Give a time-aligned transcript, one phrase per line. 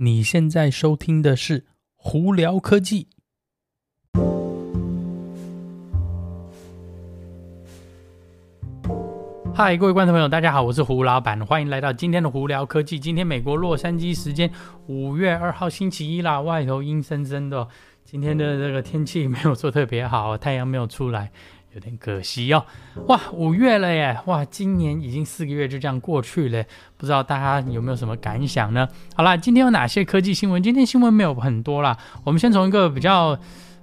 [0.00, 1.66] 你现在收听的是
[1.96, 3.08] 胡聊科技。
[9.52, 13.00] 嗨，各位观众朋友，大家好，我是胡老板，欢迎来到今天的胡聊科技。
[13.00, 14.48] 今天美国洛杉矶时间
[14.86, 17.66] 五月二号星期一啦，外头阴森森的，
[18.04, 21.32] 今天的这个天气没有说特别好，太阳没有出来。
[21.74, 22.64] 有点可惜哦，
[23.06, 26.64] 哇，五月了耶，哇，今年已经四个月就这样过去了，
[26.96, 28.88] 不知道大家有没有什么感想呢？
[29.14, 30.62] 好啦，今天有哪些科技新闻？
[30.62, 33.38] 今天新闻没有很多啦，我们先从一个比较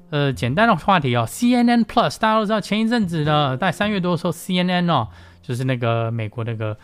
[0.09, 5.07] 呃简单的话题哦，CNN Plus，大家都知道前一阵子呢，在三月多的时候，CNN 哦，
[5.41, 6.77] 就是那个美国那个。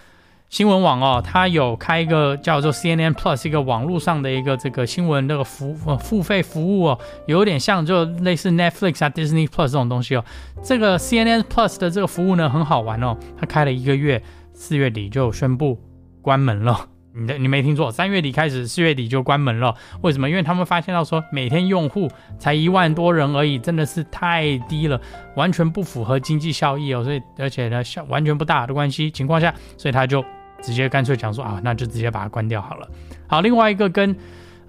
[0.52, 10.26] 新闻网哦，它有开一个叫做 CNN Plus 一个网络上的一个这个新闻那个服呃付费服务哦，有点像就类似 Netflix 啊 Disney Plus 这种东西哦。
[10.62, 14.22] 这个 CNN Plus 的这个服务呢很好玩哦，它开了一个月，
[14.53, 15.80] 四月底就宣布
[16.22, 16.86] 关门了。
[17.16, 19.73] 你的你没听错，三月底开始，四月底就关门了。
[20.02, 20.30] 为什么？
[20.30, 25.00] 因为他们发现到说每天用户才一万多人而已，真的是太低了，
[25.38, 27.06] 完全不符合经济效益哦。
[27.06, 30.22] 所以而且呢，效完全不大的关系情况下，所以他就。
[30.62, 32.88] 直接干脆讲说啊，那就直接把它关掉好了。
[33.28, 34.16] 好，另外一个跟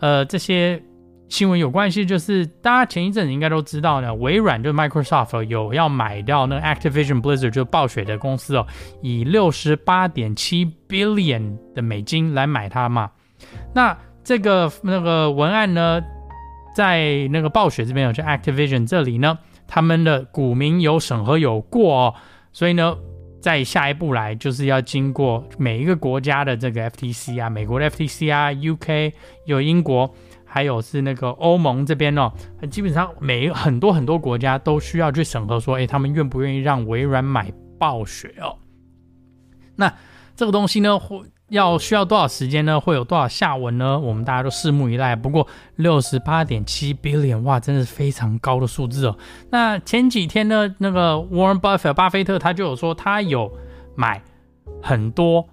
[0.00, 0.82] 呃这些
[1.28, 8.66] 新闻有关系，就是大家前一阵子应该都知道呢，微软就 Microsoft 有要买掉那 Activision Blizzard 就暴雪的公司哦，
[9.00, 13.10] 以六十八点七 billion 的美金来买它嘛。
[13.74, 16.00] 那这个那个文案呢，
[16.74, 22.14] 在那个暴雪这边有，就 Activision 这里呢，他们的股民有审核有过哦，
[22.52, 22.96] 所以呢。
[23.42, 29.12] 再下一步来，就是要经过每一个国家的这个 FTC 啊，美国的 FTC 啊，UK
[29.46, 32.32] 有英国，还有是那个欧盟这边哦，
[32.70, 38.56] 基本上每很多很多国家都需要去审核，说，诶，他们愿不愿意让微软买暴雪哦？
[39.74, 39.92] 那
[40.36, 41.20] 这个东西呢，会。
[41.52, 42.80] 要需要多少时间呢？
[42.80, 43.98] 会有多少下文呢？
[43.98, 45.14] 我们大家都拭目以待。
[45.14, 45.46] 不过
[45.76, 49.14] 六十八点七 billion，哇，真的是非常高的数字哦。
[49.50, 53.52] 那前几天呢，那个 Warren Buffett 巴菲特他就有说，他有
[53.94, 54.22] 买
[54.82, 55.46] 很多，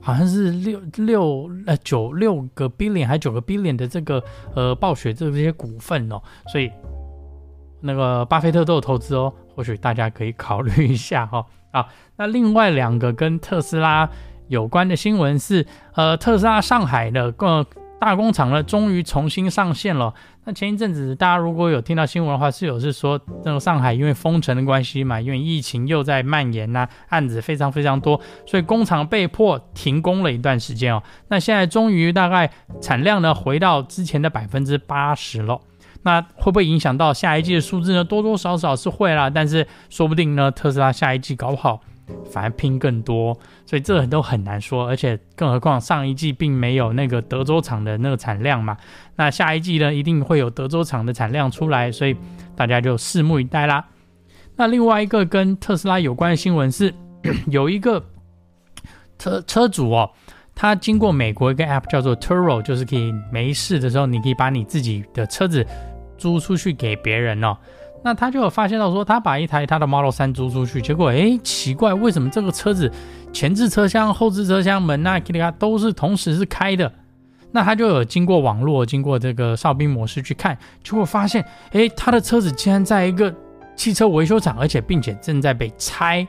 [0.00, 4.22] 好像是六六呃九六个 billion 还九个 billion 的这个
[4.54, 6.22] 呃暴雪这些股份哦。
[6.52, 6.70] 所以
[7.80, 11.46] 那个巴菲特都有投资哦，或许大家可以考虑一下哈、哦。
[11.72, 14.08] 好，那另外两个跟特斯拉。
[14.52, 17.66] 有关的新闻是，呃，特斯拉上海的个
[17.98, 20.12] 大工厂呢，终于重新上线了。
[20.44, 31.02] 那前一阵子大家如果有听到新闻的话，是有是说，那个上海因为封城的关系嘛，因为疫情又在蔓延呐、案子非常非常多，所以工厂被迫停工了一段时间哦。
[31.28, 32.50] 那现在终于大概
[32.82, 35.58] 产量呢回到之前的百分之八十了。
[36.02, 38.04] 那会不会影响到下一季的数字呢？
[38.04, 41.80] 多多少少是会啦，但是说不定呢，特斯拉下一季搞不好。
[42.30, 48.76] 反而拼更多，所以这都很难说，而且更何况上一季并没有那个德州厂的那个产量嘛，
[49.16, 52.16] 那下一季呢一定会有德州厂的产量出来，所以
[52.56, 53.84] 大家就拭目以待啦。
[54.56, 56.92] 那另外一个跟特斯拉有关的新闻是，
[57.48, 58.04] 有一个
[59.18, 60.10] 车车主哦，
[60.54, 65.66] 他经过美国一个 app 叫做 Turo，就是可以没事的时候，你可以把你自己的车子
[66.18, 67.56] 租出去给别人哦。
[68.02, 72.90] 那他就有发现到说，他把一台他的 Model 3租出去，结果诶，奇怪，为什么这个车子
[73.32, 76.92] 前置车厢、后置车厢门那、k i 都是同时是开的？
[77.52, 83.32] 那他就有经过网络，经过这个哨兵模式去看，结果发现，诶，他的车子竟然在一个
[83.76, 86.26] 汽车维修厂，而且并且正在被拆，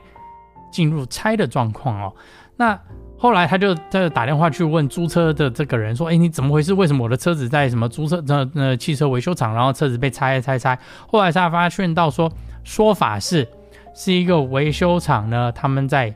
[0.70, 2.14] 进入拆的状况哦。
[2.56, 2.78] 那。
[3.16, 6.74] 后来他就他就打电话去问租车的这个人说：“哎，你怎么回事？
[6.74, 12.30] 为什么我的车子在什么租车那那汽车维修厂，然后车子被拆拆拆？”后来他发现到说，
[12.64, 13.48] 说法是
[13.94, 16.12] 是一个维修厂呢，他们在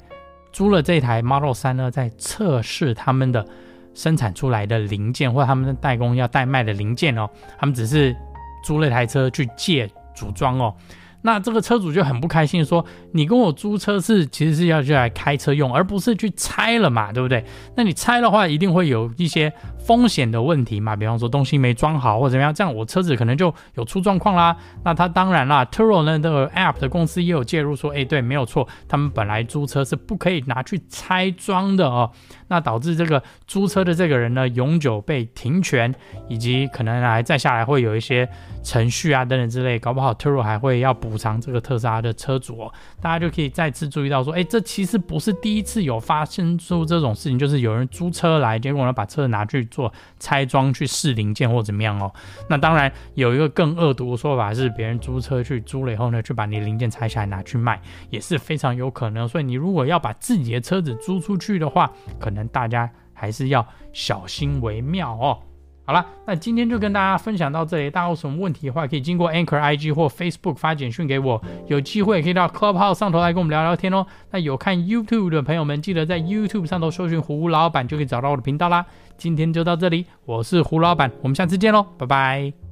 [0.53, 3.47] 租了这台 Model 3呢，在测试他们的
[3.95, 7.29] 生产出来的零件，或者他们的代工要代卖的零件哦，
[7.59, 8.15] 他们只是
[8.63, 10.75] 租了台车去借组装哦。
[11.23, 17.45] 那这个车主就很不开心，说：“你跟我租车是其实是要去来开车用，而不是去拆了嘛，对不对？
[17.77, 19.53] 那你拆的话，一定会有一些
[19.89, 24.57] 风险的问题嘛，比方说东西没装好或者怎么样，这样我车子可能就有出状况啦。
[24.85, 32.11] 那他当然啦，Turo 呢这个 App 的公司也有介入说，哎，对，没有错，他们本来租车是不可以拿去拆装的哦。
[32.51, 35.95] 那导致这个租车的这个人呢，永久被停权，
[36.29, 38.27] 以及可能还再下来会有一些
[38.63, 52.13] 程序啊等等之类，搞不好 Turo 还会要补。”偿这个特斯拉的车主哦，大家就可以再次注意到说，哎，这其实不是第一次有发生出这种事情，就是有人租车来，结果呢把车子拿去做拆装去试零件或怎么样哦。
[52.49, 57.81] 那当然有一个更恶毒的说法是，别人租车去租了以后呢，去把你零件拆下来拿去卖，
[58.11, 59.29] 也是非常有可能。
[59.29, 65.39] 所以你如果要把自己的车子租出去的话，可能大家还是要小心为妙哦。
[65.89, 67.89] 好了，那今天就跟大家分享到这里。
[67.89, 71.43] 大家有什么问题的话，可以经过 Anchor IG 或 Facebook 发简讯给我。
[71.67, 74.07] 有机会可以到 Clubhouse 上头来跟我们聊聊天哦。
[74.31, 78.85] 那有看 YouTube 的朋友们，记得在 YouTube 上头搜寻胡老板，就可以找到我的频道啦。
[79.17, 82.68] 今天就到这里，我是胡老板，我们下次见喽，拜拜。